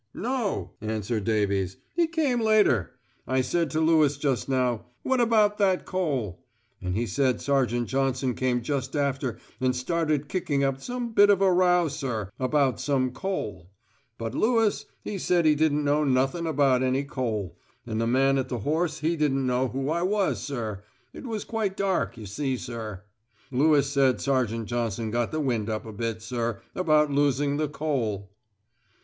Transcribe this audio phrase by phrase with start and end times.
[0.15, 1.77] "No," answered Davies.
[1.93, 2.95] "He came later.
[3.27, 6.43] I said to Lewis just now, 'What about that coal?'
[6.81, 11.39] And he said Sergeant Johnson came just after and started kicking up some bit of
[11.39, 13.69] a row, sir, about some coal;
[14.17, 17.55] but Lewis, he said he didn't know nothing about any coal,
[17.85, 20.81] and the man at the horse he didn't know who I was, sir;
[21.13, 23.03] it was quite dark, you see, sir.
[23.51, 28.31] Lewis said Sergeant Johnson got the wind up a bit, sir, about losing the coal...."